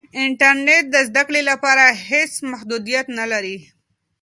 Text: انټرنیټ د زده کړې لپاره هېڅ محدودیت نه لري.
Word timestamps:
انټرنیټ 0.23 0.83
د 0.91 0.95
زده 1.07 1.23
کړې 1.27 1.41
لپاره 1.49 1.83
هېڅ 2.09 2.31
محدودیت 2.51 3.05
نه 3.19 3.25
لري. 3.31 3.57